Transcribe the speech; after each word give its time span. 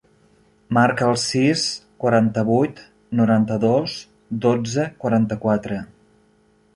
Marca 0.75 1.09
el 1.09 1.17
sis, 1.23 1.65
quaranta-vuit, 2.03 2.81
noranta-dos, 3.19 3.99
dotze, 4.47 4.87
quaranta-quatre. 5.05 5.83